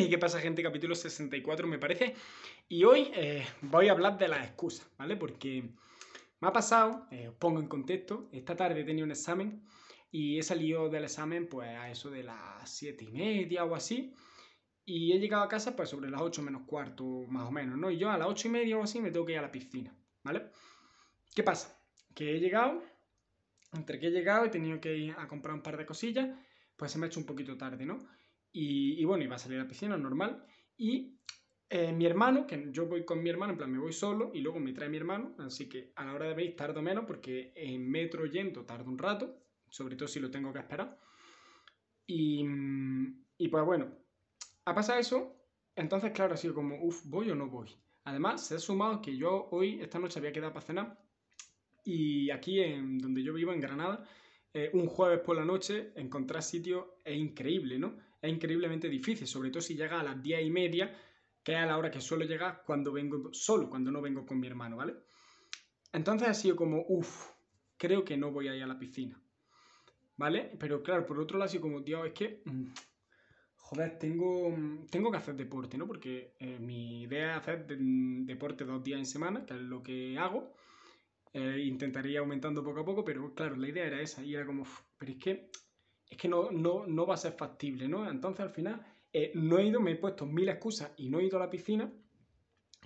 ¿Y 0.00 0.08
qué 0.08 0.16
pasa, 0.16 0.40
gente? 0.40 0.62
Capítulo 0.62 0.94
64, 0.94 1.68
me 1.68 1.78
parece. 1.78 2.14
Y 2.70 2.84
hoy 2.84 3.10
eh, 3.14 3.44
voy 3.60 3.88
a 3.88 3.92
hablar 3.92 4.16
de 4.16 4.28
las 4.28 4.46
excusas, 4.46 4.90
¿vale? 4.96 5.14
Porque 5.14 5.74
me 6.40 6.48
ha 6.48 6.52
pasado, 6.52 7.06
eh, 7.10 7.28
os 7.28 7.34
pongo 7.34 7.60
en 7.60 7.68
contexto, 7.68 8.30
esta 8.32 8.56
tarde 8.56 8.82
tenido 8.84 9.04
un 9.04 9.10
examen 9.10 9.62
y 10.10 10.38
he 10.38 10.42
salido 10.42 10.88
del 10.88 11.04
examen 11.04 11.48
pues 11.48 11.68
a 11.68 11.90
eso 11.90 12.08
de 12.10 12.22
las 12.22 12.70
7 12.70 13.04
y 13.04 13.08
media 13.08 13.64
o 13.66 13.74
así. 13.74 14.14
Y 14.86 15.12
he 15.12 15.18
llegado 15.18 15.42
a 15.42 15.48
casa 15.48 15.76
pues 15.76 15.90
sobre 15.90 16.08
las 16.08 16.22
8 16.22 16.40
menos 16.40 16.62
cuarto, 16.66 17.04
más 17.28 17.46
o 17.46 17.50
menos, 17.50 17.76
¿no? 17.76 17.90
Y 17.90 17.98
yo 17.98 18.10
a 18.10 18.16
las 18.16 18.28
8 18.28 18.48
y 18.48 18.50
media 18.52 18.78
o 18.78 18.82
así 18.82 19.00
me 19.00 19.10
tengo 19.10 19.26
que 19.26 19.32
ir 19.32 19.38
a 19.38 19.42
la 19.42 19.52
piscina, 19.52 19.94
¿vale? 20.24 20.46
¿Qué 21.34 21.42
pasa? 21.42 21.78
Que 22.14 22.36
he 22.36 22.40
llegado, 22.40 22.82
entre 23.74 24.00
que 24.00 24.06
he 24.06 24.10
llegado 24.10 24.46
he 24.46 24.48
tenido 24.48 24.80
que 24.80 24.96
ir 24.96 25.14
a 25.18 25.28
comprar 25.28 25.54
un 25.54 25.62
par 25.62 25.76
de 25.76 25.84
cosillas, 25.84 26.30
pues 26.78 26.90
se 26.90 26.98
me 26.98 27.04
ha 27.04 27.08
hecho 27.08 27.20
un 27.20 27.26
poquito 27.26 27.58
tarde, 27.58 27.84
¿no? 27.84 27.98
Y, 28.52 29.04
bueno, 29.04 29.24
iba 29.24 29.36
a 29.36 29.38
salir 29.38 29.58
a 29.58 29.62
la 29.62 29.68
piscina 29.68 29.96
normal. 29.96 30.44
Y 30.76 31.18
eh, 31.68 31.92
mi 31.92 32.06
hermano, 32.06 32.46
que 32.46 32.68
yo 32.72 32.86
voy 32.86 33.04
con 33.04 33.22
mi 33.22 33.30
hermano, 33.30 33.52
en 33.52 33.58
plan 33.58 33.70
me 33.70 33.78
voy 33.78 33.92
solo 33.92 34.30
y 34.34 34.40
luego 34.40 34.58
me 34.58 34.72
trae 34.72 34.88
mi 34.88 34.96
hermano, 34.96 35.36
así 35.38 35.68
que 35.68 35.92
a 35.94 36.04
la 36.04 36.14
hora 36.14 36.26
de 36.26 36.34
venir 36.34 36.56
tardo 36.56 36.82
menos 36.82 37.04
porque 37.06 37.52
en 37.54 37.88
metro 37.88 38.26
yendo 38.26 38.64
tardo 38.64 38.90
un 38.90 38.98
rato, 38.98 39.38
sobre 39.68 39.94
todo 39.94 40.08
si 40.08 40.18
lo 40.18 40.30
tengo 40.30 40.52
que 40.52 40.58
esperar. 40.58 40.98
Y, 42.06 42.44
y 43.38 43.48
pues 43.48 43.64
bueno, 43.64 43.88
ha 44.64 44.74
pasado 44.74 44.98
eso, 44.98 45.36
entonces 45.76 46.10
claro, 46.10 46.34
ha 46.34 46.36
sido 46.36 46.54
como, 46.54 46.82
uff, 46.82 47.04
¿voy 47.04 47.30
o 47.30 47.36
no 47.36 47.48
voy? 47.48 47.70
Además, 48.04 48.44
se 48.44 48.56
ha 48.56 48.58
sumado 48.58 49.00
que 49.00 49.16
yo 49.16 49.48
hoy, 49.52 49.80
esta 49.80 50.00
noche 50.00 50.18
había 50.18 50.32
quedado 50.32 50.52
para 50.52 50.66
cenar 50.66 50.98
y 51.84 52.30
aquí 52.30 52.60
en 52.60 52.98
donde 52.98 53.22
yo 53.22 53.32
vivo, 53.32 53.52
en 53.52 53.60
Granada, 53.60 54.04
eh, 54.52 54.70
un 54.72 54.86
jueves 54.86 55.20
por 55.20 55.36
la 55.36 55.44
noche 55.44 55.92
encontrar 55.94 56.42
sitio 56.42 56.98
es 57.04 57.16
increíble, 57.16 57.78
¿no? 57.78 57.96
Es 58.20 58.30
increíblemente 58.32 58.88
difícil, 58.88 59.26
sobre 59.26 59.50
todo 59.50 59.62
si 59.62 59.76
llega 59.76 60.00
a 60.00 60.02
las 60.02 60.20
diez 60.20 60.44
y 60.44 60.50
media, 60.50 60.94
que 61.42 61.52
es 61.52 61.58
a 61.58 61.66
la 61.66 61.78
hora 61.78 61.90
que 61.90 62.00
suelo 62.00 62.24
llegar 62.24 62.64
cuando 62.66 62.92
vengo 62.92 63.32
solo, 63.32 63.70
cuando 63.70 63.90
no 63.90 64.02
vengo 64.02 64.26
con 64.26 64.40
mi 64.40 64.48
hermano, 64.48 64.76
¿vale? 64.76 64.96
Entonces 65.92 66.28
ha 66.28 66.34
sido 66.34 66.56
como, 66.56 66.84
uff, 66.88 67.30
creo 67.76 68.04
que 68.04 68.16
no 68.16 68.32
voy 68.32 68.48
a 68.48 68.56
ir 68.56 68.62
a 68.62 68.66
la 68.66 68.78
piscina, 68.78 69.22
¿vale? 70.16 70.52
Pero 70.58 70.82
claro, 70.82 71.06
por 71.06 71.20
otro 71.20 71.38
lado 71.38 71.46
ha 71.46 71.50
sido 71.50 71.62
como, 71.62 71.82
tío, 71.82 72.04
es 72.04 72.12
que, 72.12 72.42
mm, 72.44 72.66
joder, 73.56 73.98
tengo, 73.98 74.54
tengo 74.90 75.12
que 75.12 75.16
hacer 75.16 75.36
deporte, 75.36 75.78
¿no? 75.78 75.86
Porque 75.86 76.34
eh, 76.40 76.58
mi 76.58 77.02
idea 77.02 77.36
es 77.36 77.38
hacer 77.38 77.66
deporte 77.66 78.64
dos 78.64 78.82
días 78.82 78.98
en 78.98 79.06
semana, 79.06 79.46
que 79.46 79.54
es 79.54 79.60
lo 79.60 79.82
que 79.82 80.18
hago. 80.18 80.52
Eh, 81.32 81.62
intentaría 81.64 82.18
aumentando 82.18 82.64
poco 82.64 82.80
a 82.80 82.84
poco, 82.84 83.04
pero 83.04 83.32
claro, 83.34 83.54
la 83.56 83.68
idea 83.68 83.86
era 83.86 84.00
esa 84.00 84.24
y 84.24 84.34
era 84.34 84.44
como, 84.44 84.66
pero 84.98 85.12
es 85.12 85.18
que, 85.18 85.50
es 86.08 86.18
que 86.18 86.28
no, 86.28 86.50
no, 86.50 86.86
no 86.86 87.06
va 87.06 87.14
a 87.14 87.18
ser 87.18 87.34
factible, 87.34 87.86
¿no? 87.86 88.10
Entonces 88.10 88.40
al 88.40 88.50
final 88.50 88.84
eh, 89.12 89.30
no 89.34 89.58
he 89.58 89.66
ido, 89.66 89.80
me 89.80 89.92
he 89.92 89.96
puesto 89.96 90.26
mil 90.26 90.48
excusas 90.48 90.90
y 90.96 91.08
no 91.08 91.20
he 91.20 91.24
ido 91.26 91.36
a 91.36 91.40
la 91.40 91.50
piscina, 91.50 91.92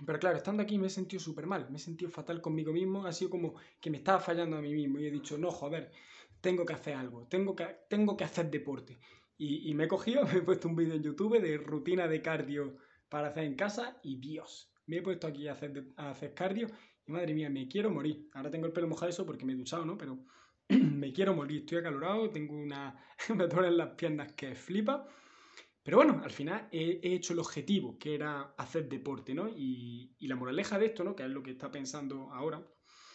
pero 0.05 0.19
claro, 0.19 0.37
estando 0.37 0.61
aquí 0.61 0.77
me 0.77 0.87
he 0.87 0.89
sentido 0.91 1.19
súper 1.19 1.47
mal, 1.47 1.67
me 1.71 1.77
he 1.77 1.79
sentido 1.79 2.11
fatal 2.11 2.39
conmigo 2.39 2.71
mismo, 2.71 3.07
ha 3.07 3.13
sido 3.13 3.31
como 3.31 3.55
que 3.81 3.89
me 3.89 3.97
estaba 3.97 4.19
fallando 4.19 4.57
a 4.57 4.61
mí 4.61 4.73
mismo 4.75 4.99
y 4.99 5.07
he 5.07 5.11
dicho, 5.11 5.39
no, 5.39 5.49
joder, 5.49 5.91
tengo 6.39 6.67
que 6.67 6.73
hacer 6.73 6.93
algo, 6.93 7.25
tengo 7.27 7.55
que, 7.55 7.65
tengo 7.89 8.15
que 8.15 8.25
hacer 8.25 8.51
deporte. 8.51 8.99
Y, 9.39 9.71
y 9.71 9.73
me 9.73 9.85
he 9.85 9.87
cogido, 9.87 10.23
me 10.31 10.37
he 10.37 10.41
puesto 10.41 10.67
un 10.67 10.75
vídeo 10.75 10.93
en 10.93 11.01
YouTube 11.01 11.41
de 11.41 11.57
rutina 11.57 12.07
de 12.07 12.21
cardio 12.21 12.77
para 13.09 13.29
hacer 13.29 13.45
en 13.45 13.55
casa 13.55 13.99
y 14.03 14.17
Dios, 14.17 14.71
me 14.85 14.97
he 14.97 15.01
puesto 15.01 15.25
aquí 15.25 15.47
a 15.47 15.53
hacer, 15.53 15.87
a 15.97 16.11
hacer 16.11 16.35
cardio 16.35 16.67
y 17.07 17.11
madre 17.11 17.33
mía, 17.33 17.49
me 17.49 17.67
quiero 17.67 17.91
morir. 17.91 18.29
Ahora 18.33 18.49
tengo 18.49 18.65
el 18.65 18.73
pelo 18.73 18.87
mojado 18.87 19.09
eso 19.09 19.25
porque 19.25 19.45
me 19.45 19.53
he 19.53 19.55
duchado, 19.55 19.85
¿no? 19.85 19.97
Pero 19.97 20.25
me 20.69 21.13
quiero 21.13 21.35
morir, 21.35 21.61
estoy 21.61 21.79
acalorado, 21.79 22.29
tengo 22.31 22.55
una... 22.55 22.99
me 23.35 23.47
duelen 23.47 23.77
las 23.77 23.89
piernas 23.95 24.33
que 24.33 24.55
flipa. 24.55 25.07
Pero 25.83 25.97
bueno, 25.97 26.19
al 26.23 26.31
final 26.31 26.67
he, 26.71 26.99
hecho 27.03 27.33
el 27.33 27.39
objetivo, 27.39 27.99
que 27.99 28.15
era 28.15 28.55
hacer 28.57 28.89
deporte, 28.89 29.35
¿no? 29.35 29.47
Y, 29.47 30.15
la 30.21 30.35
moraleja 30.35 30.79
de 30.79 30.87
esto, 30.87 31.03
¿no? 31.03 31.15
Que 31.15 31.23
es 31.23 31.29
lo 31.29 31.43
que 31.43 31.51
está 31.51 31.69
pensando 31.69 32.31
ahora. 32.31 32.65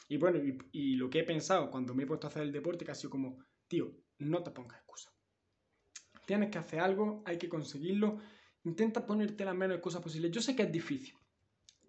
Y 0.09 0.17
bueno, 0.19 0.39
y, 0.71 0.95
lo 0.95 1.11
que 1.11 1.21
he 1.21 1.25
pensado 1.25 1.69
cuando 1.69 1.95
me 1.95 2.05
he 2.05 2.07
puesto 2.07 2.29
a 2.29 2.31
hacer 2.31 2.43
el 2.43 2.53
deporte, 2.53 2.85
que 2.85 2.93
ha 2.93 2.95
sido 2.95 3.11
como, 3.11 3.45
tío, 3.67 3.93
no 4.19 4.45
te 4.45 4.53
pongas 4.53 4.79
excusa. 4.79 5.11
Tienes 6.25 6.51
que 6.51 6.59
hacer 6.59 6.79
algo, 6.79 7.25
hay 7.27 7.39
que 7.39 7.49
conseguirlo. 7.49 8.21
Intenta 8.63 9.05
ponerte 9.05 9.45
las 9.45 9.57
menos 9.57 9.79
excusas 9.79 10.01
posibles. 10.01 10.31
Yo 10.31 10.41
sé 10.41 10.55
que 10.55 10.63
es 10.63 10.71
difícil, 10.71 11.17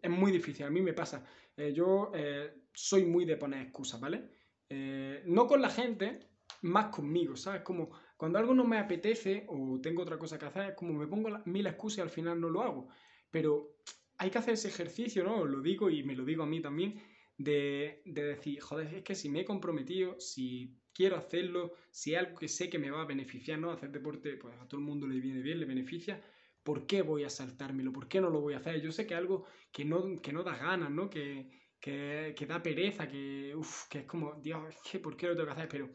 es 0.02 0.10
muy 0.10 0.32
difícil, 0.32 0.66
a 0.66 0.70
mí 0.70 0.82
me 0.82 0.94
pasa. 0.94 1.26
Eh, 1.56 1.74
yo 1.74 2.12
eh, 2.14 2.64
soy 2.74 3.06
muy 3.06 3.26
de 3.26 3.38
poner 3.38 3.62
excusas, 3.62 4.00
¿vale? 4.00 4.30
Eh, 4.70 5.24
no 5.26 5.48
con 5.48 5.62
la 5.62 5.70
gente, 5.70 6.32
más 6.64 6.88
conmigo, 6.88 7.36
¿sabes? 7.36 7.62
Como 7.62 7.90
cuando 8.18 8.40
algo 8.40 8.54
no 8.54 8.66
me 8.66 8.78
apetece 8.78 9.46
o 9.48 9.80
tengo 9.82 10.02
otra 10.04 10.18
cosa 10.18 10.40
que 10.40 10.46
hacer, 10.46 10.70
es 10.72 10.76
como 10.76 10.94
me 10.94 11.08
pongo 11.08 11.30
mil 11.46 11.68
excusas 11.68 12.00
y 12.00 12.02
al 12.02 12.10
final 12.10 12.40
no 12.40 12.50
lo 12.50 12.62
hago. 12.62 12.88
Pero 13.30 13.78
hay 14.18 14.30
que 14.30 14.38
hacer 14.38 14.56
ese 14.56 14.70
ejercicio, 14.70 15.24
¿no? 15.24 15.46
Lo 15.46 15.62
digo 15.62 15.90
y 15.90 16.04
me 16.04 16.16
lo 16.16 16.26
digo 16.26 16.44
a 16.44 16.48
mí 16.48 16.62
también, 16.62 17.02
de, 17.38 18.02
de 18.06 18.24
decir, 18.24 18.60
joder, 18.62 18.94
es 18.94 19.04
que 19.04 19.16
si 19.16 19.30
me 19.30 19.42
he 19.42 19.46
comprometido, 19.46 20.20
si 20.20 20.78
quiero 20.94 21.18
hacerlo, 21.18 21.74
si 21.90 22.14
es 22.14 22.20
algo 22.20 22.38
que 22.38 22.48
sé 22.48 22.70
que 22.70 22.80
me 22.80 22.92
va 22.92 23.02
a 23.02 23.06
beneficiar, 23.06 23.60
¿no? 23.60 23.72
Hacer 23.72 23.92
deporte, 23.92 24.38
pues 24.38 24.56
a 24.60 24.68
todo 24.68 24.80
el 24.80 24.86
mundo 24.86 25.08
le 25.08 25.20
viene 25.20 25.42
bien, 25.42 25.60
le 25.60 25.66
beneficia, 25.66 26.22
¿por 26.64 26.86
qué 26.86 27.02
voy 27.02 27.24
a 27.24 27.30
saltármelo? 27.30 27.92
¿Por 27.92 28.08
qué 28.08 28.22
no 28.22 28.30
lo 28.30 28.42
voy 28.42 28.54
a 28.54 28.58
hacer? 28.58 28.82
Yo 28.82 28.92
sé 28.92 29.06
que 29.06 29.14
es 29.14 29.20
algo 29.20 29.46
que 29.72 29.86
no, 29.86 30.22
que 30.22 30.34
no 30.34 30.44
da 30.44 30.58
ganas, 30.58 30.92
¿no? 30.92 31.10
Que, 31.10 31.50
que, 31.80 32.34
que 32.38 32.46
da 32.46 32.62
pereza, 32.62 33.08
que, 33.08 33.56
que 33.90 34.00
es 34.00 34.06
como, 34.06 34.36
Dios, 34.36 34.76
¿por 35.02 35.18
qué 35.18 35.28
lo 35.28 35.36
tengo 35.36 35.48
que 35.48 35.54
hacer? 35.54 35.70
Pero 35.70 35.90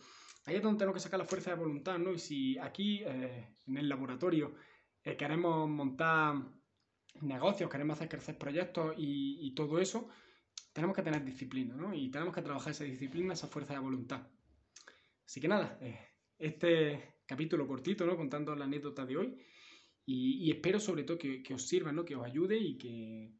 ahí 0.46 0.56
es 0.56 0.62
donde 0.62 0.78
tengo 0.78 0.92
que 0.92 1.00
sacar 1.00 1.18
la 1.18 1.26
fuerza 1.26 1.50
de 1.50 1.56
voluntad, 1.56 1.98
¿no? 1.98 2.12
Y 2.12 2.18
si 2.18 2.58
aquí, 2.58 3.02
eh, 3.04 3.56
en 3.66 3.76
el 3.76 3.88
laboratorio, 3.88 4.54
eh, 5.04 5.16
queremos 5.16 5.68
montar 5.68 6.36
negocios, 7.22 7.70
queremos 7.70 7.96
hacer 7.96 8.08
crecer 8.08 8.36
proyectos 8.36 8.94
y, 8.98 9.38
y, 9.46 9.54
todo 9.54 9.78
eso, 9.78 10.08
tenemos 10.72 10.94
que 10.94 11.02
tener 11.02 11.24
disciplina, 11.24 11.74
¿no? 11.74 11.94
Y 11.94 12.10
tenemos 12.10 12.34
que 12.34 12.42
trabajar 12.42 12.72
esa 12.72 12.84
disciplina, 12.84 13.34
esa 13.34 13.46
fuerza 13.46 13.74
de 13.74 13.80
voluntad. 13.80 14.26
Así 15.24 15.40
que 15.40 15.48
nada, 15.48 15.78
eh, 15.80 15.98
este 16.38 17.20
capítulo 17.26 17.66
cortito, 17.66 18.06
¿no? 18.06 18.16
Contando 18.16 18.54
la 18.54 18.64
anécdota 18.64 19.04
de 19.04 19.16
hoy. 19.16 19.38
Y, 20.08 20.50
espero 20.52 20.78
sobre 20.78 21.02
todo 21.02 21.18
que, 21.18 21.42
os 21.52 21.66
sirva, 21.66 21.90
¿no? 21.90 22.04
que 22.04 22.14
os 22.14 22.24
ayude 22.24 22.56
y 22.56 22.78
que, 22.78 23.34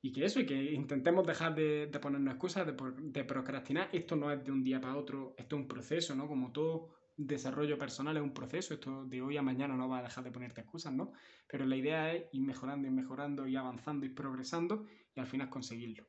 y 0.00 0.12
que 0.12 0.24
eso, 0.24 0.38
y 0.38 0.46
que 0.46 0.72
intentemos 0.72 1.26
dejar 1.26 1.54
de, 1.56 1.90
ponernos 2.00 2.34
excusas, 2.34 2.66
de, 2.66 3.24
procrastinar. 3.24 3.88
Esto 3.92 4.14
no 4.14 4.30
es 4.30 4.44
de 4.44 4.52
un 4.52 4.62
día 4.62 4.80
para 4.80 4.96
otro, 4.96 5.34
esto 5.36 5.56
es 5.56 5.62
un 5.62 5.68
proceso, 5.68 6.14
¿no? 6.14 6.28
Como 6.28 6.52
todo 6.52 6.94
desarrollo 7.16 7.78
personal 7.78 8.16
es 8.16 8.22
un 8.22 8.34
proceso, 8.34 8.74
esto 8.74 9.04
de 9.06 9.22
hoy 9.22 9.36
a 9.36 9.42
mañana 9.42 9.74
no 9.74 9.88
va 9.88 9.98
a 9.98 10.02
dejar 10.02 10.22
de 10.22 10.30
ponerte 10.30 10.60
excusas, 10.60 10.92
¿no? 10.92 11.12
Pero 11.48 11.64
la 11.64 11.76
idea 11.76 12.14
es 12.14 12.26
ir 12.32 12.42
mejorando 12.42 12.86
y 12.86 12.90
mejorando 12.90 13.46
y 13.48 13.56
avanzando 13.56 14.06
y 14.06 14.10
progresando 14.10 14.86
y 15.14 15.20
al 15.20 15.26
final 15.26 15.48
conseguirlo. 15.48 16.06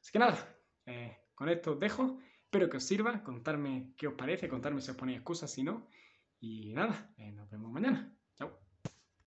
Así 0.00 0.12
que 0.12 0.18
nada, 0.18 0.56
eh, 0.84 1.16
con 1.34 1.48
esto 1.48 1.72
os 1.72 1.80
dejo. 1.80 2.18
Espero 2.44 2.68
que 2.68 2.76
os 2.76 2.84
sirva, 2.84 3.22
contarme 3.22 3.94
qué 3.96 4.08
os 4.08 4.14
parece, 4.14 4.48
contarme 4.48 4.82
si 4.82 4.90
os 4.90 4.96
ponéis 4.96 5.18
excusas, 5.18 5.50
si 5.50 5.62
no. 5.62 5.88
Y 6.40 6.74
nada, 6.74 7.14
eh, 7.16 7.32
nos 7.32 7.48
vemos 7.48 7.70
mañana. 7.70 8.14
Chao. 8.36 8.61